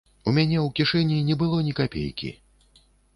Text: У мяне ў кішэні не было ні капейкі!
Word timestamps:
У 0.29 0.31
мяне 0.37 0.55
ў 0.61 0.69
кішэні 0.79 1.17
не 1.27 1.35
было 1.41 1.59
ні 1.67 1.73
капейкі! 1.81 2.31